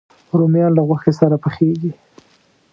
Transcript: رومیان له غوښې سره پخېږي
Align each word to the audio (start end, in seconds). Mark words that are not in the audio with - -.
رومیان 0.37 0.71
له 0.77 0.81
غوښې 0.87 1.11
سره 1.19 1.35
پخېږي 1.43 1.91